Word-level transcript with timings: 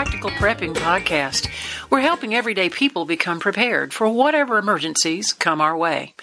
Practical 0.00 0.30
Prepping 0.30 0.72
Podcast. 0.72 1.46
We're 1.90 2.00
helping 2.00 2.34
everyday 2.34 2.70
people 2.70 3.04
become 3.04 3.38
prepared 3.38 3.92
for 3.92 4.08
whatever 4.08 4.56
emergencies 4.56 5.34
come 5.34 5.60
our 5.60 5.76
way. 5.76 6.14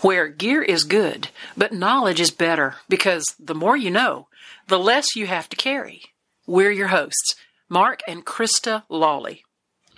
Where 0.00 0.26
gear 0.28 0.62
is 0.62 0.84
good, 0.84 1.28
but 1.54 1.70
knowledge 1.70 2.18
is 2.18 2.30
better 2.30 2.76
because 2.88 3.36
the 3.38 3.54
more 3.54 3.76
you 3.76 3.90
know, 3.90 4.28
the 4.68 4.78
less 4.78 5.14
you 5.14 5.26
have 5.26 5.50
to 5.50 5.56
carry. 5.56 6.00
We're 6.46 6.70
your 6.70 6.88
hosts, 6.88 7.34
Mark 7.68 8.00
and 8.08 8.24
Krista 8.24 8.84
Lawley. 8.88 9.44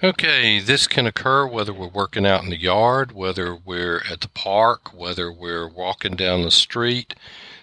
Okay, 0.02 0.58
this 0.58 0.88
can 0.88 1.06
occur 1.06 1.46
whether 1.46 1.72
we're 1.72 1.86
working 1.86 2.26
out 2.26 2.42
in 2.42 2.50
the 2.50 2.60
yard, 2.60 3.12
whether 3.12 3.54
we're 3.54 4.02
at 4.10 4.20
the 4.20 4.28
park, 4.28 4.92
whether 4.92 5.32
we're 5.32 5.68
walking 5.68 6.16
down 6.16 6.42
the 6.42 6.50
street. 6.50 7.14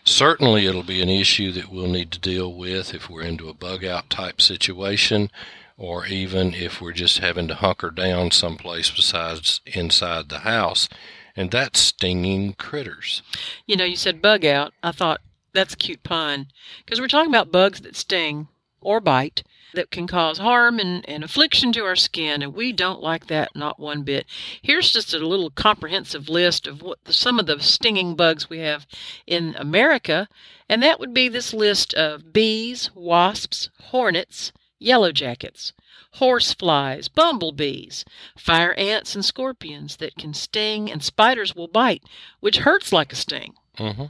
Certainly, 0.05 0.67
it'll 0.67 0.83
be 0.83 1.01
an 1.01 1.09
issue 1.09 1.51
that 1.53 1.69
we'll 1.69 1.89
need 1.89 2.11
to 2.11 2.19
deal 2.19 2.53
with 2.53 2.93
if 2.93 3.09
we're 3.09 3.23
into 3.23 3.49
a 3.49 3.53
bug 3.53 3.83
out 3.83 4.09
type 4.09 4.39
situation, 4.39 5.31
or 5.77 6.05
even 6.05 6.53
if 6.53 6.81
we're 6.81 6.93
just 6.93 7.19
having 7.19 7.47
to 7.47 7.55
hunker 7.55 7.89
down 7.89 8.31
someplace 8.31 8.89
besides 8.89 9.61
inside 9.65 10.29
the 10.29 10.39
house, 10.39 10.87
and 11.35 11.51
that's 11.51 11.79
stinging 11.79 12.53
critters. 12.53 13.21
You 13.65 13.75
know, 13.75 13.83
you 13.83 13.97
said 13.97 14.21
bug 14.21 14.45
out. 14.45 14.73
I 14.81 14.91
thought 14.91 15.21
that's 15.53 15.73
a 15.73 15.77
cute 15.77 16.03
pun 16.03 16.47
because 16.85 16.99
we're 16.99 17.07
talking 17.07 17.31
about 17.31 17.51
bugs 17.51 17.81
that 17.81 17.95
sting 17.95 18.47
or 18.81 18.99
bite 18.99 19.43
that 19.73 19.91
can 19.91 20.07
cause 20.07 20.37
harm 20.37 20.79
and, 20.79 21.07
and 21.09 21.23
affliction 21.23 21.73
to 21.73 21.83
our 21.83 21.95
skin, 21.97 22.41
and 22.41 22.53
we 22.53 22.71
don't 22.71 23.01
like 23.01 23.27
that 23.27 23.55
not 23.55 23.79
one 23.79 24.03
bit. 24.03 24.25
Here's 24.61 24.91
just 24.91 25.13
a 25.13 25.19
little 25.19 25.49
comprehensive 25.49 26.29
list 26.29 26.65
of 26.67 26.81
what 26.81 27.03
the, 27.03 27.11
some 27.11 27.39
of 27.39 27.45
the 27.45 27.59
stinging 27.59 28.15
bugs 28.15 28.49
we 28.49 28.59
have 28.59 28.87
in 29.27 29.55
America, 29.57 30.29
and 30.69 30.81
that 30.81 30.99
would 30.99 31.13
be 31.13 31.27
this 31.27 31.53
list 31.53 31.93
of 31.93 32.31
bees, 32.31 32.89
wasps, 32.95 33.69
hornets, 33.89 34.53
yellow 34.85 35.11
jackets, 35.11 35.73
horse 36.13 36.53
flies, 36.53 37.07
bumblebees, 37.07 38.05
fire 38.37 38.73
ants, 38.75 39.15
and 39.15 39.25
scorpions 39.25 39.97
that 39.97 40.15
can 40.15 40.33
sting, 40.33 40.91
and 40.91 41.03
spiders 41.03 41.55
will 41.55 41.67
bite, 41.67 42.03
which 42.39 42.59
hurts 42.59 42.93
like 42.93 43.11
a 43.11 43.15
sting. 43.15 43.53
Mm-hmm. 43.77 44.05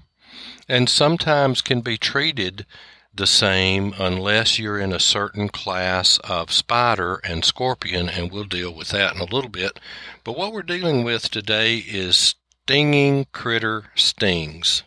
And 0.68 0.90
sometimes 0.90 1.62
can 1.62 1.82
be 1.82 1.98
treated 1.98 2.66
the 3.14 3.26
same 3.26 3.94
unless 3.98 4.60
you're 4.60 4.80
in 4.80 4.92
a 4.92 5.00
certain 5.00 5.48
class 5.48 6.18
of 6.20 6.52
spider 6.52 7.22
and 7.24 7.46
scorpion, 7.46 8.10
and 8.10 8.32
we'll 8.32 8.44
deal 8.44 8.74
with 8.74 8.90
that 8.90 9.16
in 9.16 9.22
a 9.22 9.26
little 9.26 9.50
bit. 9.50 9.80
But 10.24 10.38
what 10.38 10.52
we're 10.52 10.64
dealing 10.64 11.04
with 11.06 11.32
today 11.32 11.78
is 11.78 12.36
stinging 12.66 13.28
critter 13.32 13.92
stings. 13.96 14.84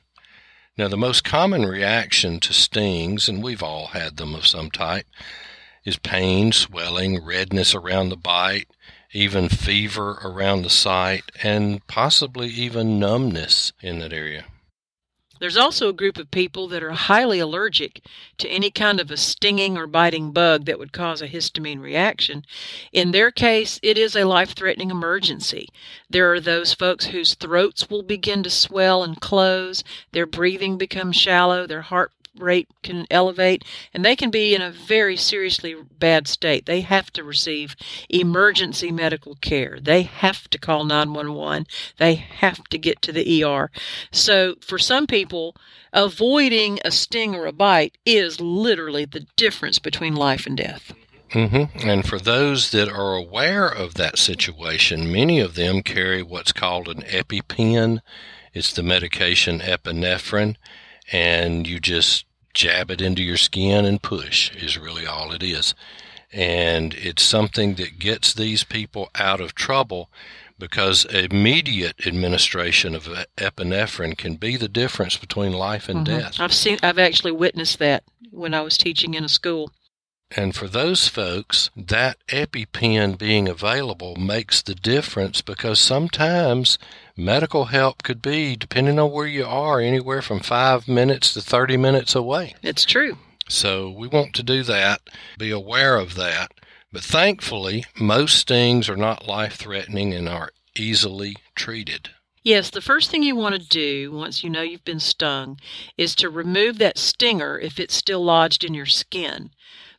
Now, 0.76 0.88
the 0.88 0.96
most 0.96 1.24
common 1.24 1.64
reaction 1.64 2.38
to 2.40 2.52
stings, 2.52 3.28
and 3.28 3.42
we've 3.42 3.62
all 3.62 3.88
had 3.88 4.16
them 4.16 4.34
of 4.34 4.46
some 4.46 4.70
type, 4.70 5.06
is 5.84 5.98
pain, 5.98 6.52
swelling, 6.52 7.24
redness 7.24 7.74
around 7.74 8.08
the 8.08 8.16
bite, 8.16 8.68
even 9.12 9.48
fever 9.48 10.18
around 10.22 10.62
the 10.62 10.70
site, 10.70 11.24
and 11.42 11.86
possibly 11.86 12.48
even 12.48 12.98
numbness 12.98 13.72
in 13.80 13.98
that 14.00 14.12
area. 14.12 14.44
There's 15.40 15.56
also 15.56 15.88
a 15.88 15.94
group 15.94 16.18
of 16.18 16.30
people 16.30 16.66
that 16.68 16.82
are 16.82 16.90
highly 16.90 17.38
allergic 17.38 18.04
to 18.38 18.48
any 18.48 18.70
kind 18.70 18.98
of 18.98 19.10
a 19.10 19.16
stinging 19.16 19.78
or 19.78 19.86
biting 19.86 20.32
bug 20.32 20.64
that 20.64 20.78
would 20.78 20.92
cause 20.92 21.22
a 21.22 21.28
histamine 21.28 21.80
reaction. 21.80 22.44
In 22.92 23.12
their 23.12 23.30
case, 23.30 23.78
it 23.82 23.96
is 23.96 24.16
a 24.16 24.24
life 24.24 24.54
threatening 24.54 24.90
emergency. 24.90 25.68
There 26.10 26.32
are 26.32 26.40
those 26.40 26.74
folks 26.74 27.06
whose 27.06 27.34
throats 27.34 27.88
will 27.88 28.02
begin 28.02 28.42
to 28.42 28.50
swell 28.50 29.04
and 29.04 29.20
close, 29.20 29.84
their 30.12 30.26
breathing 30.26 30.76
becomes 30.76 31.16
shallow, 31.16 31.66
their 31.66 31.82
heart 31.82 32.12
rate 32.38 32.68
can 32.82 33.06
elevate, 33.10 33.64
and 33.92 34.04
they 34.04 34.16
can 34.16 34.30
be 34.30 34.54
in 34.54 34.62
a 34.62 34.70
very 34.70 35.16
seriously 35.16 35.74
bad 35.98 36.28
state. 36.28 36.66
They 36.66 36.80
have 36.82 37.12
to 37.12 37.24
receive 37.24 37.76
emergency 38.08 38.90
medical 38.90 39.36
care. 39.36 39.78
They 39.80 40.02
have 40.02 40.48
to 40.50 40.58
call 40.58 40.84
911. 40.84 41.66
They 41.98 42.14
have 42.14 42.64
to 42.64 42.78
get 42.78 43.02
to 43.02 43.12
the 43.12 43.44
ER. 43.44 43.70
So, 44.10 44.56
for 44.60 44.78
some 44.78 45.06
people, 45.06 45.56
avoiding 45.92 46.78
a 46.84 46.90
sting 46.90 47.34
or 47.34 47.46
a 47.46 47.52
bite 47.52 47.98
is 48.04 48.40
literally 48.40 49.04
the 49.04 49.26
difference 49.36 49.78
between 49.78 50.14
life 50.14 50.46
and 50.46 50.56
death. 50.56 50.92
Mm-hmm. 51.30 51.86
And 51.86 52.06
for 52.06 52.18
those 52.18 52.70
that 52.70 52.88
are 52.88 53.14
aware 53.14 53.68
of 53.68 53.94
that 53.94 54.18
situation, 54.18 55.12
many 55.12 55.40
of 55.40 55.54
them 55.54 55.82
carry 55.82 56.22
what's 56.22 56.52
called 56.52 56.88
an 56.88 57.02
EpiPen. 57.02 58.00
It's 58.54 58.72
the 58.72 58.82
medication 58.82 59.60
epinephrine, 59.60 60.56
and 61.12 61.66
you 61.66 61.80
just 61.80 62.24
jab 62.54 62.90
it 62.90 63.00
into 63.00 63.22
your 63.22 63.36
skin 63.36 63.84
and 63.84 64.02
push 64.02 64.54
is 64.56 64.78
really 64.78 65.06
all 65.06 65.32
it 65.32 65.42
is. 65.42 65.74
And 66.32 66.94
it's 66.94 67.22
something 67.22 67.74
that 67.74 67.98
gets 67.98 68.34
these 68.34 68.64
people 68.64 69.08
out 69.14 69.40
of 69.40 69.54
trouble 69.54 70.10
because 70.58 71.04
immediate 71.06 72.06
administration 72.06 72.94
of 72.94 73.08
epinephrine 73.36 74.18
can 74.18 74.34
be 74.34 74.56
the 74.56 74.68
difference 74.68 75.16
between 75.16 75.52
life 75.52 75.88
and 75.88 76.06
mm-hmm. 76.06 76.18
death. 76.18 76.40
I've 76.40 76.52
seen 76.52 76.78
I've 76.82 76.98
actually 76.98 77.32
witnessed 77.32 77.78
that 77.78 78.04
when 78.30 78.54
I 78.54 78.60
was 78.60 78.76
teaching 78.76 79.14
in 79.14 79.24
a 79.24 79.28
school. 79.28 79.70
And 80.36 80.54
for 80.54 80.68
those 80.68 81.08
folks, 81.08 81.70
that 81.74 82.18
EpiPen 82.28 83.16
being 83.16 83.48
available 83.48 84.14
makes 84.16 84.60
the 84.60 84.74
difference 84.74 85.40
because 85.40 85.80
sometimes 85.80 86.78
medical 87.18 87.66
help 87.66 88.02
could 88.02 88.22
be, 88.22 88.56
depending 88.56 88.98
on 88.98 89.10
where 89.10 89.26
you 89.26 89.44
are, 89.44 89.80
anywhere 89.80 90.22
from 90.22 90.40
five 90.40 90.88
minutes 90.88 91.34
to 91.34 91.40
30 91.40 91.76
minutes 91.76 92.14
away. 92.14 92.54
It's 92.62 92.84
true. 92.84 93.18
So 93.48 93.90
we 93.90 94.08
want 94.08 94.34
to 94.34 94.42
do 94.42 94.62
that, 94.62 95.00
be 95.36 95.50
aware 95.50 95.96
of 95.96 96.14
that. 96.14 96.52
But 96.92 97.02
thankfully, 97.02 97.84
most 97.98 98.38
stings 98.38 98.88
are 98.88 98.96
not 98.96 99.26
life 99.26 99.56
threatening 99.56 100.14
and 100.14 100.28
are 100.28 100.50
easily 100.76 101.36
treated. 101.54 102.10
Yes, 102.42 102.70
the 102.70 102.80
first 102.80 103.10
thing 103.10 103.22
you 103.22 103.36
want 103.36 103.56
to 103.56 103.68
do 103.68 104.12
once 104.12 104.42
you 104.42 104.48
know 104.48 104.62
you've 104.62 104.84
been 104.84 105.00
stung 105.00 105.58
is 105.98 106.14
to 106.16 106.30
remove 106.30 106.78
that 106.78 106.96
stinger 106.96 107.58
if 107.58 107.78
it's 107.78 107.94
still 107.94 108.24
lodged 108.24 108.64
in 108.64 108.72
your 108.74 108.86
skin. 108.86 109.50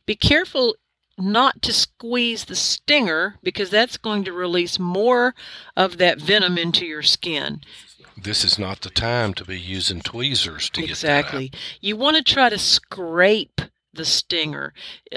Be 0.06 0.16
careful 0.16 0.74
not 1.20 1.62
to 1.62 1.72
squeeze 1.72 2.44
the 2.44 2.56
stinger 2.56 3.36
because 3.42 3.70
that's 3.70 3.96
going 3.96 4.24
to 4.24 4.32
release 4.32 4.78
more 4.78 5.34
of 5.76 5.98
that 5.98 6.18
venom 6.18 6.58
into 6.58 6.86
your 6.86 7.02
skin. 7.02 7.60
This 8.16 8.44
is 8.44 8.58
not 8.58 8.80
the 8.82 8.90
time 8.90 9.34
to 9.34 9.44
be 9.44 9.58
using 9.58 10.00
tweezers 10.00 10.68
to 10.70 10.82
exactly. 10.82 10.84
get 10.84 11.00
that 11.02 11.20
Exactly. 11.20 11.52
You 11.80 11.96
want 11.96 12.16
to 12.16 12.22
try 12.22 12.48
to 12.48 12.58
scrape 12.58 13.62
the 13.92 14.04
stinger 14.04 14.72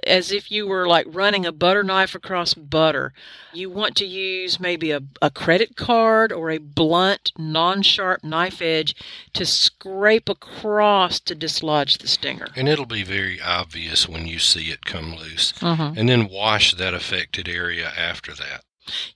as 0.05 0.31
if 0.31 0.51
you 0.51 0.67
were 0.67 0.87
like 0.87 1.05
running 1.09 1.45
a 1.45 1.51
butter 1.51 1.83
knife 1.83 2.15
across 2.15 2.53
butter. 2.53 3.13
You 3.53 3.69
want 3.69 3.95
to 3.97 4.05
use 4.05 4.59
maybe 4.59 4.91
a, 4.91 5.01
a 5.21 5.29
credit 5.29 5.75
card 5.75 6.31
or 6.31 6.49
a 6.49 6.57
blunt, 6.57 7.31
non 7.37 7.81
sharp 7.81 8.23
knife 8.23 8.61
edge 8.61 8.95
to 9.33 9.45
scrape 9.45 10.29
across 10.29 11.19
to 11.21 11.35
dislodge 11.35 11.99
the 11.99 12.07
stinger. 12.07 12.47
And 12.55 12.67
it'll 12.67 12.85
be 12.85 13.03
very 13.03 13.39
obvious 13.41 14.09
when 14.09 14.25
you 14.25 14.39
see 14.39 14.71
it 14.71 14.85
come 14.85 15.15
loose. 15.15 15.53
Mm-hmm. 15.53 15.97
And 15.99 16.09
then 16.09 16.27
wash 16.29 16.73
that 16.75 16.93
affected 16.93 17.47
area 17.47 17.91
after 17.95 18.33
that. 18.33 18.63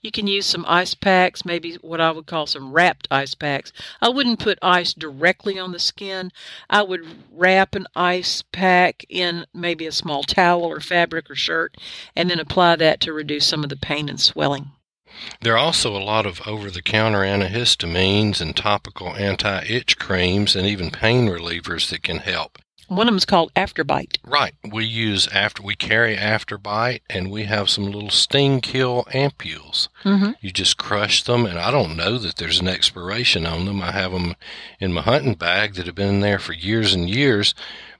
You 0.02 0.12
can 0.12 0.28
use 0.28 0.46
some 0.46 0.66
ice 0.68 0.94
packs, 0.94 1.44
maybe 1.44 1.76
what 1.82 2.00
I 2.00 2.12
would 2.12 2.26
call 2.26 2.48
some 2.48 2.72
wrapped 2.72 3.08
ice 3.12 3.34
packs. 3.34 3.74
I 4.02 4.10
wouldn't 4.10 4.40
put 4.40 4.60
ice 4.62 4.94
directly 4.94 5.60
on 5.60 5.72
the 5.72 5.80
skin. 5.80 6.32
I 6.70 6.84
would 6.84 7.06
wrap 7.32 7.76
an 7.76 7.88
ice 7.96 8.44
pack 8.52 9.06
in 9.10 9.46
maybe 9.54 9.86
a 9.86 9.92
small 9.92 10.24
towel 10.24 10.64
or 10.64 10.80
fabric 10.80 11.30
or 11.30 11.36
shirt 11.36 11.76
and 12.16 12.30
then 12.30 12.40
apply 12.40 12.78
that 12.78 13.02
to 13.02 13.14
reduce 13.14 13.46
some 13.46 13.64
of 13.64 13.70
the 13.70 13.76
pain 13.76 14.10
and 14.10 14.20
swelling. 14.20 14.72
There 15.42 15.54
are 15.54 15.58
also 15.58 15.96
a 15.96 16.04
lot 16.04 16.26
of 16.26 16.48
over 16.48 16.70
the 16.70 16.82
counter 16.82 17.20
antihistamines 17.20 18.40
and 18.40 18.56
topical 18.56 19.16
anti 19.16 19.66
itch 19.66 19.98
creams 19.98 20.56
and 20.56 20.68
even 20.68 20.92
pain 20.92 21.28
relievers 21.28 21.90
that 21.90 22.04
can 22.04 22.20
help. 22.20 22.60
One 22.88 23.08
of 23.08 23.12
them 23.12 23.18
is 23.18 23.26
called 23.26 23.54
Afterbite. 23.54 24.18
Right. 24.24 24.54
We 24.72 24.86
use 24.86 25.28
after 25.28 25.62
we 25.62 25.76
carry 25.76 26.16
Afterbite, 26.16 27.02
and 27.10 27.30
we 27.30 27.44
have 27.44 27.70
some 27.70 27.86
little 27.86 28.10
sting 28.10 28.62
kill 28.62 29.04
ampules. 29.14 29.90
Mm-hmm. 30.06 30.32
You 30.40 30.52
just 30.52 30.78
crush 30.78 31.24
them, 31.24 31.46
and 31.46 31.60
I 31.60 31.70
don't 31.70 31.98
know 31.98 32.18
that 32.18 32.38
there's 32.38 32.62
an 32.62 32.68
expiration 32.70 33.46
on 33.46 33.66
them. 33.66 33.82
I 33.82 33.92
have 33.92 34.14
them 34.14 34.36
in 34.80 34.94
my 34.94 35.02
hunting 35.02 35.36
bag 35.36 35.74
that 35.76 35.86
have 35.86 35.96
been 35.96 36.16
in 36.16 36.20
there 36.22 36.40
for 36.40 36.54
years 36.54 36.94
and 36.94 37.10
years. 37.10 37.54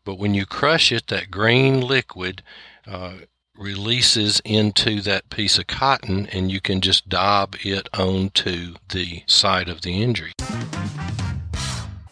But 0.06 0.18
when 0.18 0.34
you 0.34 0.46
crush 0.46 0.92
it, 0.94 1.08
that 1.08 1.32
green 1.32 1.82
liquid 1.82 2.42
uh, 2.90 3.16
releases 3.58 4.40
into 4.46 5.02
that 5.02 5.30
piece 5.30 5.58
of 5.58 5.68
cotton, 5.68 6.28
and 6.28 6.50
you 6.50 6.62
can 6.62 6.80
just 6.80 7.10
daub 7.10 7.56
it 7.62 7.90
onto 7.94 8.76
the 8.90 9.24
side 9.26 9.68
of 9.68 9.82
the 9.82 10.02
injury. 10.02 10.32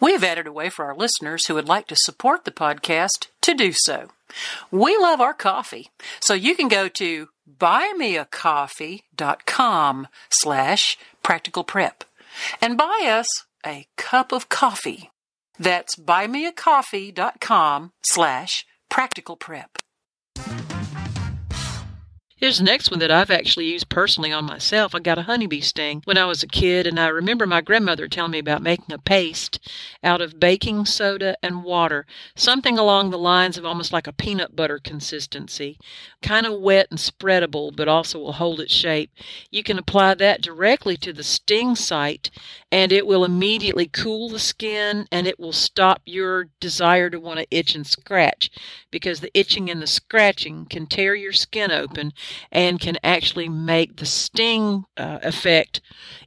We 0.00 0.12
have 0.12 0.24
added 0.24 0.46
a 0.46 0.52
way 0.52 0.68
for 0.68 0.84
our 0.84 0.94
listeners 0.94 1.46
who 1.46 1.54
would 1.54 1.68
like 1.68 1.86
to 1.88 1.96
support 1.96 2.44
the 2.44 2.50
podcast 2.50 3.28
to 3.42 3.54
do 3.54 3.72
so. 3.72 4.08
We 4.70 4.96
love 4.96 5.20
our 5.20 5.34
coffee, 5.34 5.90
so 6.20 6.34
you 6.34 6.54
can 6.54 6.68
go 6.68 6.88
to 6.88 7.28
buymeacoffee.com 7.58 10.08
slash 10.30 10.98
practical 11.22 11.64
prep 11.64 12.04
and 12.60 12.76
buy 12.76 13.04
us 13.06 13.26
a 13.64 13.86
cup 13.96 14.32
of 14.32 14.48
coffee. 14.48 15.10
That's 15.58 15.96
buymeacoffee.com 15.96 17.92
slash 18.02 18.66
practical 18.90 19.36
prep. 19.36 19.78
Here's 22.38 22.58
the 22.58 22.64
next 22.64 22.90
one 22.90 23.00
that 23.00 23.10
I've 23.10 23.30
actually 23.30 23.64
used 23.72 23.88
personally 23.88 24.30
on 24.30 24.44
myself. 24.44 24.94
I 24.94 24.98
got 24.98 25.16
a 25.16 25.22
honeybee 25.22 25.62
sting 25.62 26.02
when 26.04 26.18
I 26.18 26.26
was 26.26 26.42
a 26.42 26.46
kid, 26.46 26.86
and 26.86 27.00
I 27.00 27.08
remember 27.08 27.46
my 27.46 27.62
grandmother 27.62 28.08
telling 28.08 28.32
me 28.32 28.38
about 28.38 28.60
making 28.60 28.92
a 28.92 28.98
paste 28.98 29.58
out 30.04 30.20
of 30.20 30.38
baking 30.38 30.84
soda 30.84 31.38
and 31.42 31.64
water, 31.64 32.04
something 32.34 32.78
along 32.78 33.08
the 33.08 33.16
lines 33.16 33.56
of 33.56 33.64
almost 33.64 33.90
like 33.90 34.06
a 34.06 34.12
peanut 34.12 34.54
butter 34.54 34.78
consistency, 34.78 35.78
kind 36.20 36.44
of 36.44 36.60
wet 36.60 36.88
and 36.90 36.98
spreadable, 36.98 37.74
but 37.74 37.88
also 37.88 38.18
will 38.18 38.34
hold 38.34 38.60
its 38.60 38.74
shape. 38.74 39.10
You 39.50 39.62
can 39.62 39.78
apply 39.78 40.12
that 40.16 40.42
directly 40.42 40.98
to 40.98 41.14
the 41.14 41.24
sting 41.24 41.74
site, 41.74 42.30
and 42.70 42.92
it 42.92 43.06
will 43.06 43.24
immediately 43.24 43.86
cool 43.86 44.28
the 44.28 44.38
skin 44.38 45.06
and 45.10 45.26
it 45.26 45.40
will 45.40 45.52
stop 45.52 46.02
your 46.04 46.48
desire 46.60 47.08
to 47.08 47.18
want 47.18 47.38
to 47.38 47.46
itch 47.50 47.74
and 47.74 47.86
scratch 47.86 48.50
because 48.90 49.20
the 49.20 49.38
itching 49.38 49.70
and 49.70 49.80
the 49.80 49.86
scratching 49.86 50.66
can 50.66 50.86
tear 50.86 51.14
your 51.14 51.32
skin 51.32 51.70
open 51.70 52.12
and 52.50 52.80
can 52.80 52.98
actually 53.02 53.48
make 53.48 53.96
the 53.96 54.06
sting 54.06 54.84
uh, 54.96 55.18
effect 55.22 55.80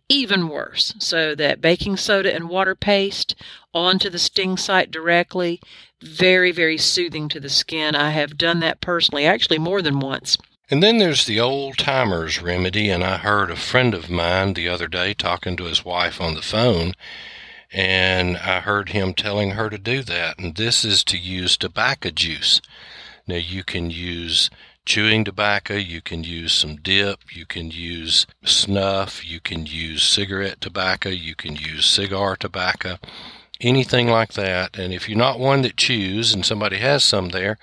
even 0.10 0.50
worse. 0.50 0.96
So 1.00 1.36
that 1.36 1.62
baking 1.62 1.98
soda 1.98 2.34
and 2.34 2.50
water 2.50 2.76
paste 2.76 3.36
onto 3.74 4.10
the 4.10 4.20
sting 4.20 4.58
site 4.58 4.92
directly, 4.92 5.62
very, 6.02 6.52
very 6.52 6.78
soothing 6.78 7.30
to 7.30 7.40
the 7.40 7.50
skin. 7.50 7.96
I 7.96 8.10
have 8.12 8.38
done 8.38 8.60
that 8.62 8.82
personally, 8.82 9.26
actually 9.26 9.60
more 9.60 9.82
than 9.82 10.00
once. 10.00 10.38
And 10.72 10.84
then 10.84 11.00
there's 11.00 11.26
the 11.26 11.40
old 11.40 11.78
timer's 11.78 12.42
remedy, 12.42 12.90
and 12.90 13.04
I 13.04 13.18
heard 13.18 13.50
a 13.50 13.56
friend 13.56 13.96
of 13.96 14.10
mine 14.10 14.54
the 14.54 14.68
other 14.68 14.88
day 14.88 15.16
talking 15.16 15.58
to 15.58 15.64
his 15.64 15.84
wife 15.84 16.22
on 16.22 16.36
the 16.36 16.44
phone, 16.44 16.94
and 17.72 18.38
I 18.38 18.60
heard 18.60 18.90
him 18.90 19.16
telling 19.16 19.52
her 19.52 19.70
to 19.72 19.80
do 19.80 20.04
that. 20.04 20.38
And 20.38 20.56
this 20.56 20.86
is 20.86 21.04
to 21.06 21.18
use 21.18 21.58
tobacco 21.58 22.12
juice. 22.12 22.62
Now 23.26 23.38
you 23.38 23.64
can 23.64 23.90
use 23.90 24.52
chewing 24.90 25.24
tobacco, 25.24 25.76
you 25.76 26.02
can 26.02 26.24
use 26.24 26.52
some 26.52 26.76
dip, 26.78 27.20
you 27.36 27.46
can 27.46 27.70
use 27.70 28.26
snuff, 28.44 29.24
you 29.24 29.40
can 29.40 29.68
use 29.68 30.02
cigarette 30.02 30.60
tobacco, 30.60 31.10
you 31.10 31.36
can 31.36 31.56
use 31.56 31.86
cigar 31.86 32.36
tobacco, 32.36 32.98
anything 33.62 34.08
like 34.08 34.34
that. 34.34 34.80
And 34.80 34.92
if 34.92 35.08
you're 35.08 35.16
not 35.16 35.40
one 35.40 35.62
that 35.62 35.78
chews 35.78 36.34
and 36.34 36.44
somebody 36.44 36.78
has 36.78 37.04
some 37.04 37.30
there, 37.30 37.60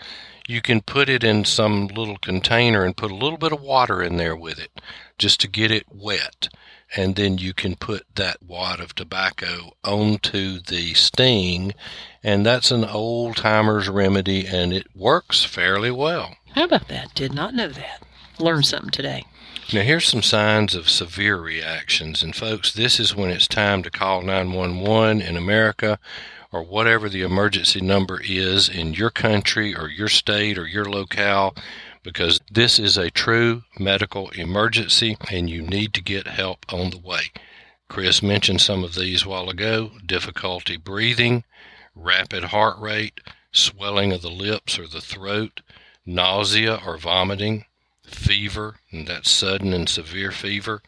you 0.46 0.62
can 0.62 0.80
put 0.80 1.08
it 1.08 1.24
in 1.24 1.44
some 1.44 1.88
little 1.88 2.18
container 2.18 2.84
and 2.84 2.96
put 2.96 3.10
a 3.10 3.16
little 3.16 3.38
bit 3.38 3.52
of 3.52 3.60
water 3.60 4.04
in 4.04 4.18
there 4.18 4.36
with 4.36 4.60
it 4.60 4.80
just 5.18 5.40
to 5.40 5.48
get 5.48 5.72
it 5.72 5.86
wet. 5.92 6.48
And 6.94 7.16
then 7.16 7.38
you 7.38 7.52
can 7.52 7.74
put 7.74 8.04
that 8.14 8.42
wad 8.42 8.80
of 8.80 8.94
tobacco 8.94 9.72
onto 9.82 10.60
the 10.60 10.94
sting. 10.94 11.74
And 12.22 12.46
that's 12.46 12.70
an 12.70 12.84
old 12.84 13.36
timer's 13.36 13.88
remedy 13.88 14.46
and 14.46 14.72
it 14.72 14.86
works 14.94 15.44
fairly 15.44 15.90
well. 15.90 16.36
How 16.54 16.64
about 16.64 16.88
that? 16.88 17.14
Did 17.14 17.32
not 17.32 17.54
know 17.54 17.68
that. 17.68 18.02
Learned 18.38 18.66
something 18.66 18.90
today. 18.90 19.24
Now, 19.72 19.80
here's 19.80 20.06
some 20.06 20.22
signs 20.22 20.76
of 20.76 20.88
severe 20.88 21.38
reactions. 21.38 22.22
And, 22.22 22.36
folks, 22.36 22.72
this 22.72 23.00
is 23.00 23.16
when 23.16 23.30
it's 23.30 23.48
time 23.48 23.82
to 23.82 23.90
call 23.90 24.22
911 24.22 25.20
in 25.20 25.36
America 25.36 25.98
or 26.52 26.62
whatever 26.62 27.08
the 27.08 27.22
emergency 27.22 27.80
number 27.80 28.20
is 28.24 28.68
in 28.68 28.94
your 28.94 29.10
country 29.10 29.74
or 29.74 29.88
your 29.88 30.08
state 30.08 30.56
or 30.56 30.66
your 30.66 30.84
locale 30.84 31.54
because 32.06 32.40
this 32.48 32.78
is 32.78 32.96
a 32.96 33.10
true 33.10 33.64
medical 33.80 34.30
emergency 34.30 35.16
and 35.28 35.50
you 35.50 35.60
need 35.60 35.92
to 35.92 36.00
get 36.00 36.28
help 36.28 36.64
on 36.72 36.90
the 36.90 36.98
way. 36.98 37.32
Chris 37.88 38.22
mentioned 38.22 38.60
some 38.60 38.84
of 38.84 38.94
these 38.94 39.26
while 39.26 39.50
ago 39.50 39.90
difficulty 40.06 40.76
breathing, 40.76 41.42
rapid 41.96 42.44
heart 42.44 42.78
rate, 42.78 43.20
swelling 43.50 44.12
of 44.12 44.22
the 44.22 44.30
lips 44.30 44.78
or 44.78 44.86
the 44.86 45.00
throat, 45.00 45.62
nausea 46.06 46.78
or 46.86 46.96
vomiting, 46.96 47.64
fever, 48.04 48.76
and 48.92 49.08
that's 49.08 49.28
sudden 49.28 49.72
and 49.72 49.88
severe 49.88 50.30
fever, 50.30 50.82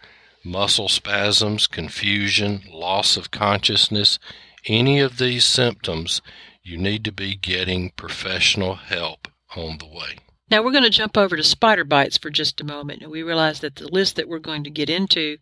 muscle 0.45 0.89
spasms, 0.89 1.67
confusion, 1.67 2.63
loss 2.71 3.17
of 3.17 3.33
consciousness, 3.33 4.21
any 4.67 5.01
of 5.01 5.19
these 5.19 5.45
symptoms, 5.45 6.23
you 6.63 6.79
need 6.79 7.05
to 7.05 7.11
be 7.11 7.35
getting 7.35 7.91
professional 7.91 8.77
help 8.77 9.27
on 9.57 9.79
the 9.79 9.87
way. 9.89 10.19
Now 10.51 10.63
we're 10.63 10.73
going 10.73 10.85
to 10.85 10.91
jump 10.91 11.17
over 11.17 11.37
to 11.37 11.43
spider 11.43 11.85
bites 11.85 12.17
for 12.17 12.31
just 12.31 12.61
a 12.61 12.65
moment. 12.65 13.03
And 13.03 13.11
we 13.11 13.23
realize 13.23 13.61
that 13.61 13.77
the 13.77 13.89
list 13.89 14.17
that 14.17 14.29
we're 14.29 14.39
going 14.39 14.65
to 14.65 14.71
get 14.71 14.89
into 14.89 15.39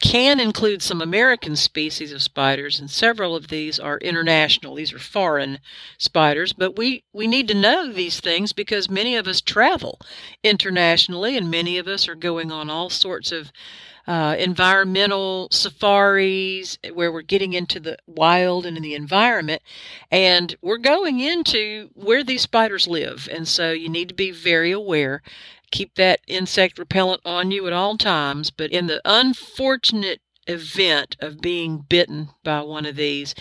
can 0.00 0.40
include 0.40 0.80
some 0.80 1.02
American 1.02 1.54
species 1.54 2.10
of 2.10 2.22
spiders, 2.22 2.80
and 2.80 2.90
several 2.90 3.36
of 3.36 3.48
these 3.48 3.78
are 3.78 3.98
international. 3.98 4.74
These 4.74 4.94
are 4.94 4.98
foreign 4.98 5.58
spiders, 5.98 6.54
but 6.54 6.76
we, 6.76 7.04
we 7.12 7.26
need 7.26 7.46
to 7.48 7.54
know 7.54 7.92
these 7.92 8.18
things 8.18 8.54
because 8.54 8.88
many 8.88 9.14
of 9.14 9.28
us 9.28 9.42
travel 9.42 10.00
internationally, 10.42 11.36
and 11.36 11.50
many 11.50 11.76
of 11.76 11.86
us 11.86 12.08
are 12.08 12.14
going 12.14 12.50
on 12.50 12.70
all 12.70 12.88
sorts 12.88 13.30
of 13.30 13.52
uh, 14.10 14.34
environmental 14.40 15.46
safaris 15.52 16.76
where 16.94 17.12
we're 17.12 17.22
getting 17.22 17.52
into 17.52 17.78
the 17.78 17.96
wild 18.08 18.66
and 18.66 18.76
in 18.76 18.82
the 18.82 18.96
environment, 18.96 19.62
and 20.10 20.56
we're 20.60 20.78
going 20.78 21.20
into 21.20 21.88
where 21.94 22.24
these 22.24 22.42
spiders 22.42 22.88
live. 22.88 23.28
And 23.30 23.46
so 23.46 23.70
you 23.70 23.88
need 23.88 24.08
to 24.08 24.14
be 24.14 24.32
very 24.32 24.72
aware. 24.72 25.22
Keep 25.70 25.94
that 25.94 26.18
insect 26.26 26.76
repellent 26.76 27.20
on 27.24 27.52
you 27.52 27.68
at 27.68 27.72
all 27.72 27.96
times. 27.96 28.50
But 28.50 28.72
in 28.72 28.88
the 28.88 29.00
unfortunate 29.04 30.20
event 30.48 31.16
of 31.20 31.40
being 31.40 31.84
bitten 31.88 32.30
by 32.42 32.62
one 32.62 32.86
of 32.86 32.96
these, 32.96 33.32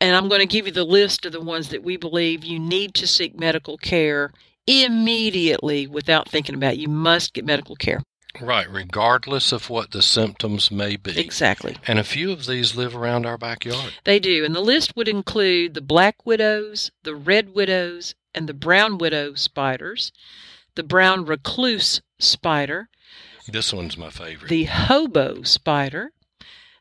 and 0.00 0.16
I'm 0.16 0.28
going 0.28 0.40
to 0.40 0.46
give 0.46 0.66
you 0.66 0.72
the 0.72 0.82
list 0.82 1.24
of 1.26 1.30
the 1.30 1.40
ones 1.40 1.68
that 1.68 1.84
we 1.84 1.96
believe 1.96 2.44
you 2.44 2.58
need 2.58 2.94
to 2.94 3.06
seek 3.06 3.38
medical 3.38 3.78
care 3.78 4.32
immediately 4.66 5.86
without 5.86 6.28
thinking 6.28 6.56
about 6.56 6.74
it. 6.74 6.80
You 6.80 6.88
must 6.88 7.34
get 7.34 7.44
medical 7.44 7.76
care. 7.76 8.02
Right, 8.40 8.68
regardless 8.70 9.52
of 9.52 9.68
what 9.68 9.90
the 9.90 10.02
symptoms 10.02 10.70
may 10.70 10.96
be. 10.96 11.18
Exactly. 11.18 11.76
And 11.86 11.98
a 11.98 12.04
few 12.04 12.32
of 12.32 12.46
these 12.46 12.74
live 12.74 12.96
around 12.96 13.26
our 13.26 13.36
backyard. 13.36 13.92
They 14.04 14.18
do. 14.18 14.44
And 14.44 14.54
the 14.54 14.60
list 14.60 14.96
would 14.96 15.08
include 15.08 15.74
the 15.74 15.80
black 15.80 16.24
widows, 16.24 16.90
the 17.02 17.14
red 17.14 17.54
widows, 17.54 18.14
and 18.34 18.48
the 18.48 18.54
brown 18.54 18.98
widow 18.98 19.34
spiders, 19.34 20.12
the 20.74 20.82
brown 20.82 21.26
recluse 21.26 22.00
spider. 22.18 22.88
This 23.46 23.72
one's 23.72 23.98
my 23.98 24.10
favorite. 24.10 24.48
The 24.48 24.64
hobo 24.64 25.42
spider, 25.42 26.12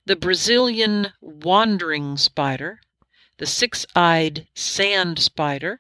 the 0.06 0.16
Brazilian 0.16 1.14
wandering 1.20 2.18
spider, 2.18 2.80
the 3.38 3.46
six 3.46 3.86
eyed 3.96 4.48
sand 4.54 5.20
spider, 5.20 5.80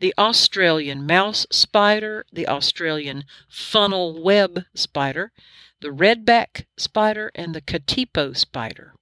the 0.00 0.14
Australian 0.16 1.06
mouse 1.06 1.46
spider, 1.50 2.24
the 2.32 2.46
Australian 2.46 3.24
funnel 3.48 4.22
web 4.22 4.64
spider, 4.74 5.32
the 5.80 5.88
redback 5.88 6.66
spider, 6.76 7.30
and 7.34 7.54
the 7.54 7.60
katipo 7.60 8.36
spider. 8.36 8.94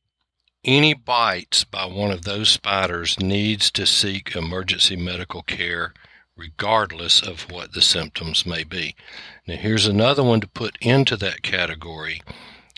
Any 0.65 0.95
bites 0.95 1.65
by 1.65 1.87
one 1.87 2.11
of 2.11 2.23
those 2.25 2.49
spiders 2.49 3.21
needs 3.21 3.71
to 3.73 3.87
seek 3.87 4.35
emergency 4.35 4.97
medical 4.97 5.43
care 5.43 5.93
regardless 6.37 7.23
of 7.23 7.50
what 7.50 7.73
the 7.73 7.81
symptoms 7.81 8.45
may 8.45 8.62
be. 8.65 8.95
Now, 9.47 9.57
here's 9.57 9.87
another 9.87 10.23
one 10.23 10.41
to 10.41 10.49
put 10.49 10.76
into 10.81 11.17
that 11.19 11.43
category, 11.43 12.21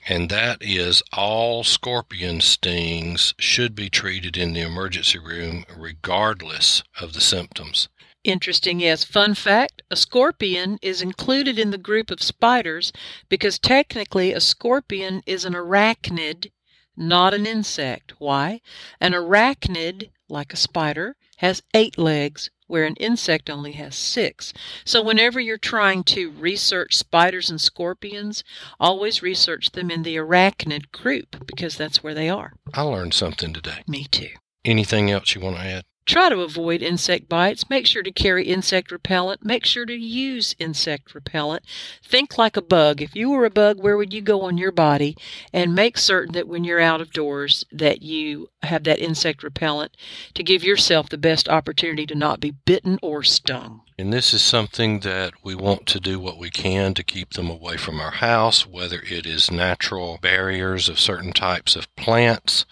and 0.07 0.31
that 0.31 0.59
is 0.61 1.03
all 1.13 1.65
scorpion 1.65 2.41
stings 2.41 3.35
should 3.39 3.75
be 3.75 3.91
treated 3.91 4.37
in 4.37 4.53
the 4.53 4.61
emergency 4.61 5.19
room 5.19 5.65
regardless 5.77 6.83
of 7.01 7.15
the 7.15 7.21
symptoms. 7.21 7.89
Interesting, 8.29 8.79
yes. 8.79 9.05
Fun 9.05 9.33
fact 9.33 9.81
a 9.91 9.97
scorpion 9.97 10.79
is 10.83 11.01
included 11.01 11.59
in 11.59 11.71
the 11.71 11.79
group 11.79 12.11
of 12.11 12.23
spiders 12.23 12.93
because 13.31 13.59
technically 13.59 14.35
a 14.35 14.41
scorpion 14.41 15.23
is 15.25 15.47
an 15.47 15.55
arachnid, 15.55 16.51
not 16.95 17.33
an 17.33 17.47
insect. 17.47 18.13
Why? 18.19 18.61
An 19.01 19.13
arachnid, 19.15 20.11
like 20.29 20.53
a 20.53 20.59
spider, 20.59 21.17
has 21.39 21.63
eight 21.73 21.97
legs, 21.97 22.51
where 22.67 22.85
an 22.85 22.97
insect 22.97 23.49
only 23.49 23.73
has 23.73 23.97
six. 23.97 24.53
So, 24.85 25.01
whenever 25.01 25.41
you're 25.41 25.57
trying 25.57 26.05
to 26.05 26.31
research 26.31 26.97
spiders 26.97 27.49
and 27.49 27.59
scorpions, 27.59 28.45
always 28.79 29.23
research 29.23 29.71
them 29.71 29.91
in 29.91 30.03
the 30.03 30.17
arachnid 30.17 30.93
group 30.93 31.47
because 31.47 31.79
that's 31.79 32.03
where 32.03 32.15
they 32.15 32.29
are. 32.29 32.53
I 32.75 32.83
learned 32.83 33.15
something 33.15 33.55
today. 33.55 33.85
Me 33.87 34.05
too. 34.05 34.33
Anything 34.67 35.11
else 35.11 35.35
you 35.35 35.41
want 35.41 35.57
to 35.57 35.63
add? 35.63 35.85
Try 36.09 36.31
to 36.31 36.41
avoid 36.41 36.81
insect 36.81 37.29
bites. 37.29 37.69
Make 37.69 37.87
sure 37.87 38.03
to 38.03 38.11
carry 38.11 38.47
insect 38.47 38.91
repellent. 38.91 39.45
Make 39.45 39.67
sure 39.67 39.85
to 39.85 39.95
use 39.95 40.57
insect 40.59 41.15
repellent. 41.15 41.65
Think 42.03 42.39
like 42.39 42.57
a 42.57 42.63
bug. 42.63 43.03
If 43.03 43.15
you 43.15 43.29
were 43.29 43.45
a 43.45 43.51
bug, 43.51 43.79
where 43.79 43.95
would 43.95 44.15
you 44.15 44.23
go 44.23 44.41
on 44.41 44.57
your 44.57 44.73
body? 44.73 45.19
And 45.53 45.75
make 45.75 45.99
certain 45.99 46.33
that 46.33 46.49
when 46.49 46.65
you're 46.65 46.81
out 46.81 47.03
of 47.03 47.13
doors 47.13 47.67
that 47.71 48.01
you 48.01 48.49
have 48.63 48.85
that 48.85 49.01
insect 49.01 49.43
repellent 49.43 49.99
to 50.33 50.43
give 50.43 50.65
yourself 50.65 51.11
the 51.11 51.19
best 51.19 51.47
opportunity 51.47 52.07
to 52.07 52.15
not 52.15 52.41
be 52.41 52.53
bitten 52.53 52.99
or 53.03 53.23
stung. 53.23 53.83
And 53.99 54.11
this 54.11 54.33
is 54.33 54.41
something 54.41 55.01
that 55.01 55.35
we 55.45 55.55
want 55.55 55.85
to 55.89 56.01
do 56.01 56.19
what 56.19 56.39
we 56.39 56.49
can 56.49 56.95
to 56.95 57.05
keep 57.05 57.35
them 57.35 57.51
away 57.51 57.77
from 57.77 58.01
our 58.01 58.13
house, 58.13 58.67
whether 58.67 59.03
it 59.03 59.27
is 59.27 59.51
natural 59.51 60.19
barriers 60.23 60.89
of 60.89 60.99
certain 60.99 61.35
types 61.35 61.77
of 61.77 61.95
plants 61.97 62.65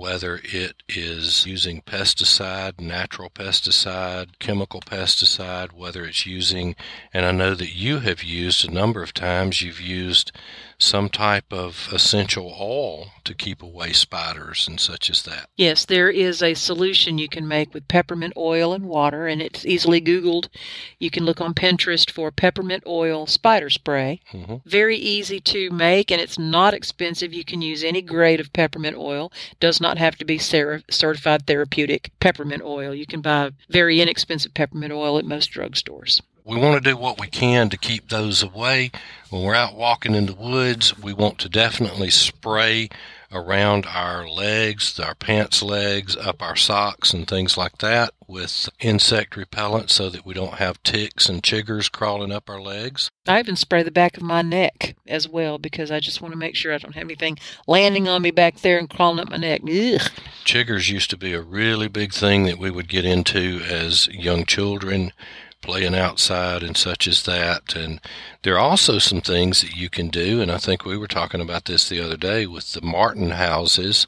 whether 0.00 0.40
it 0.44 0.76
is 0.88 1.44
using 1.44 1.82
pesticide, 1.82 2.80
natural 2.80 3.28
pesticide, 3.28 4.30
chemical 4.38 4.80
pesticide, 4.80 5.72
whether 5.72 6.06
it's 6.06 6.24
using, 6.24 6.74
and 7.12 7.26
I 7.26 7.32
know 7.32 7.54
that 7.54 7.74
you 7.74 7.98
have 7.98 8.22
used 8.22 8.66
a 8.66 8.72
number 8.72 9.02
of 9.02 9.12
times, 9.12 9.60
you've 9.60 9.78
used 9.78 10.32
some 10.80 11.10
type 11.10 11.52
of 11.52 11.88
essential 11.92 12.56
oil 12.58 13.12
to 13.24 13.34
keep 13.34 13.62
away 13.62 13.92
spiders 13.92 14.66
and 14.66 14.80
such 14.80 15.10
as 15.10 15.22
that. 15.22 15.46
Yes, 15.56 15.84
there 15.84 16.08
is 16.10 16.42
a 16.42 16.54
solution 16.54 17.18
you 17.18 17.28
can 17.28 17.46
make 17.46 17.74
with 17.74 17.86
peppermint 17.86 18.32
oil 18.36 18.72
and 18.72 18.86
water, 18.86 19.26
and 19.26 19.42
it's 19.42 19.66
easily 19.66 20.00
Googled. 20.00 20.48
You 20.98 21.10
can 21.10 21.24
look 21.24 21.40
on 21.40 21.52
Pinterest 21.54 22.10
for 22.10 22.30
peppermint 22.30 22.82
oil 22.86 23.26
spider 23.26 23.68
spray. 23.70 24.20
hmm 24.30 24.56
Very 24.64 24.96
easy 24.96 25.38
to 25.40 25.70
make, 25.70 26.10
and 26.10 26.20
it's 26.20 26.38
not 26.38 26.72
expensive. 26.74 27.34
You 27.34 27.44
can 27.44 27.60
use 27.60 27.84
any 27.84 28.00
grade 28.00 28.40
of 28.40 28.52
peppermint 28.52 28.96
oil. 28.96 29.30
Does 29.60 29.80
not 29.80 29.98
have 29.98 30.16
to 30.16 30.24
be 30.24 30.38
cer- 30.38 30.82
certified 30.90 31.46
therapeutic 31.46 32.10
peppermint 32.20 32.62
oil. 32.62 32.94
You 32.94 33.06
can 33.06 33.20
buy 33.20 33.50
very 33.68 34.00
inexpensive 34.00 34.54
peppermint 34.54 34.92
oil 34.94 35.18
at 35.18 35.26
most 35.26 35.52
drugstores. 35.52 36.22
We 36.44 36.56
want 36.56 36.82
to 36.82 36.90
do 36.90 36.96
what 36.96 37.20
we 37.20 37.26
can 37.26 37.68
to 37.70 37.76
keep 37.76 38.08
those 38.08 38.42
away. 38.42 38.90
When 39.28 39.42
we're 39.42 39.54
out 39.54 39.74
walking 39.74 40.14
in 40.14 40.26
the 40.26 40.34
woods, 40.34 40.96
we 40.98 41.12
want 41.12 41.38
to 41.40 41.48
definitely 41.48 42.10
spray 42.10 42.88
around 43.32 43.86
our 43.86 44.28
legs, 44.28 44.98
our 44.98 45.14
pants 45.14 45.62
legs, 45.62 46.16
up 46.16 46.42
our 46.42 46.56
socks, 46.56 47.12
and 47.12 47.28
things 47.28 47.56
like 47.56 47.78
that 47.78 48.12
with 48.26 48.68
insect 48.80 49.36
repellent 49.36 49.90
so 49.90 50.08
that 50.10 50.26
we 50.26 50.34
don't 50.34 50.54
have 50.54 50.82
ticks 50.82 51.28
and 51.28 51.42
chiggers 51.42 51.90
crawling 51.90 52.32
up 52.32 52.50
our 52.50 52.60
legs. 52.60 53.10
I 53.28 53.38
even 53.38 53.54
spray 53.56 53.82
the 53.82 53.90
back 53.90 54.16
of 54.16 54.22
my 54.22 54.42
neck 54.42 54.96
as 55.06 55.28
well 55.28 55.58
because 55.58 55.90
I 55.90 56.00
just 56.00 56.20
want 56.20 56.32
to 56.32 56.38
make 56.38 56.56
sure 56.56 56.74
I 56.74 56.78
don't 56.78 56.94
have 56.94 57.04
anything 57.04 57.38
landing 57.68 58.08
on 58.08 58.22
me 58.22 58.30
back 58.30 58.60
there 58.60 58.78
and 58.78 58.90
crawling 58.90 59.20
up 59.20 59.30
my 59.30 59.36
neck. 59.36 59.60
Ugh. 59.62 60.00
Chiggers 60.44 60.90
used 60.90 61.10
to 61.10 61.16
be 61.16 61.32
a 61.32 61.40
really 61.40 61.88
big 61.88 62.12
thing 62.12 62.44
that 62.44 62.58
we 62.58 62.70
would 62.70 62.88
get 62.88 63.04
into 63.04 63.60
as 63.64 64.08
young 64.08 64.44
children, 64.44 65.12
playing 65.60 65.94
outside 65.94 66.62
and 66.62 66.76
such 66.76 67.06
as 67.06 67.22
that. 67.24 67.74
And 67.74 68.00
there 68.42 68.54
are 68.54 68.70
also 68.70 68.98
some 68.98 69.20
things 69.20 69.60
that 69.60 69.76
you 69.76 69.90
can 69.90 70.08
do, 70.08 70.40
and 70.40 70.50
I 70.50 70.58
think 70.58 70.84
we 70.84 70.96
were 70.96 71.08
talking 71.08 71.40
about 71.40 71.66
this 71.66 71.88
the 71.88 72.00
other 72.00 72.16
day 72.16 72.46
with 72.46 72.72
the 72.72 72.80
martin 72.80 73.30
houses, 73.30 74.06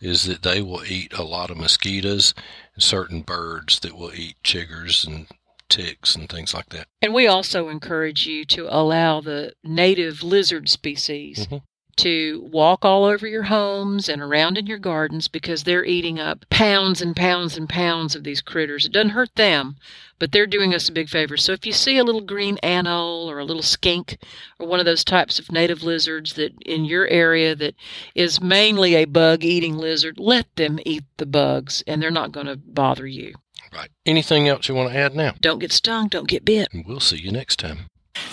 is 0.00 0.24
that 0.24 0.42
they 0.42 0.62
will 0.62 0.84
eat 0.84 1.12
a 1.12 1.22
lot 1.22 1.50
of 1.50 1.56
mosquitoes 1.56 2.34
and 2.74 2.82
certain 2.82 3.22
birds 3.22 3.80
that 3.80 3.96
will 3.96 4.14
eat 4.14 4.36
chiggers 4.42 5.06
and 5.06 5.26
ticks 5.68 6.16
and 6.16 6.28
things 6.28 6.52
like 6.52 6.68
that. 6.70 6.86
And 7.00 7.14
we 7.14 7.26
also 7.26 7.68
encourage 7.68 8.26
you 8.26 8.44
to 8.46 8.66
allow 8.74 9.20
the 9.20 9.52
native 9.62 10.22
lizard 10.22 10.68
species 10.68 11.46
Mhm. 11.46 11.62
To 12.00 12.48
walk 12.50 12.84
all 12.84 13.04
over 13.04 13.26
your 13.26 13.42
homes 13.42 14.08
and 14.08 14.22
around 14.22 14.56
in 14.56 14.66
your 14.66 14.78
gardens 14.78 15.28
because 15.28 15.64
they're 15.64 15.84
eating 15.84 16.18
up 16.18 16.46
pounds 16.48 17.02
and 17.02 17.14
pounds 17.14 17.58
and 17.58 17.68
pounds 17.68 18.16
of 18.16 18.24
these 18.24 18.40
critters. 18.40 18.86
It 18.86 18.92
doesn't 18.92 19.10
hurt 19.10 19.34
them, 19.34 19.76
but 20.18 20.32
they're 20.32 20.46
doing 20.46 20.74
us 20.74 20.88
a 20.88 20.92
big 20.92 21.10
favor. 21.10 21.36
So 21.36 21.52
if 21.52 21.66
you 21.66 21.72
see 21.72 21.98
a 21.98 22.04
little 22.04 22.22
green 22.22 22.58
anole 22.62 23.26
or 23.26 23.38
a 23.38 23.44
little 23.44 23.62
skink 23.62 24.16
or 24.58 24.66
one 24.66 24.80
of 24.80 24.86
those 24.86 25.04
types 25.04 25.38
of 25.38 25.52
native 25.52 25.82
lizards 25.82 26.34
that 26.34 26.52
in 26.62 26.86
your 26.86 27.06
area 27.08 27.54
that 27.56 27.74
is 28.14 28.40
mainly 28.40 28.94
a 28.94 29.04
bug 29.04 29.44
eating 29.44 29.76
lizard, 29.76 30.18
let 30.18 30.46
them 30.56 30.78
eat 30.86 31.04
the 31.18 31.26
bugs 31.26 31.84
and 31.86 32.02
they're 32.02 32.10
not 32.10 32.32
going 32.32 32.46
to 32.46 32.56
bother 32.56 33.06
you. 33.06 33.34
Right. 33.74 33.90
Anything 34.06 34.48
else 34.48 34.68
you 34.68 34.74
want 34.74 34.90
to 34.90 34.96
add 34.96 35.14
now? 35.14 35.34
Don't 35.38 35.58
get 35.58 35.70
stung, 35.70 36.08
don't 36.08 36.28
get 36.28 36.44
bit. 36.44 36.68
And 36.72 36.86
we'll 36.86 36.98
see 36.98 37.18
you 37.18 37.30
next 37.30 37.58
time. 37.58 37.89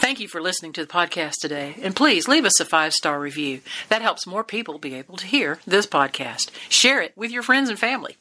Thank 0.07 0.21
you 0.21 0.29
for 0.29 0.41
listening 0.41 0.71
to 0.71 0.85
the 0.85 0.93
podcast 0.93 1.33
today. 1.41 1.75
And 1.81 1.93
please 1.93 2.29
leave 2.29 2.45
us 2.45 2.61
a 2.61 2.65
five 2.65 2.93
star 2.93 3.19
review. 3.19 3.59
That 3.89 4.01
helps 4.01 4.25
more 4.25 4.41
people 4.41 4.79
be 4.79 4.93
able 4.95 5.17
to 5.17 5.27
hear 5.27 5.59
this 5.67 5.85
podcast. 5.85 6.49
Share 6.69 7.01
it 7.01 7.11
with 7.17 7.29
your 7.29 7.43
friends 7.43 7.67
and 7.67 7.77
family. 7.77 8.15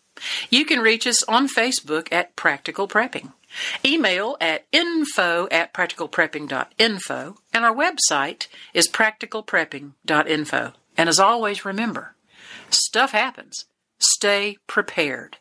You 0.50 0.64
can 0.64 0.80
reach 0.80 1.06
us 1.06 1.22
on 1.28 1.46
Facebook 1.46 2.08
at 2.10 2.34
Practical 2.34 2.88
Prepping. 2.88 3.34
Email 3.84 4.36
at 4.40 4.66
info 4.72 5.46
at 5.52 5.72
practicalprepping.info. 5.72 7.36
And 7.54 7.64
our 7.64 7.72
website 7.72 8.48
is 8.74 8.88
practicalprepping.info. 8.88 10.72
And 10.96 11.08
as 11.08 11.20
always, 11.20 11.64
remember 11.64 12.16
stuff 12.68 13.12
happens. 13.12 13.64
Stay 14.00 14.56
prepared. 14.66 15.36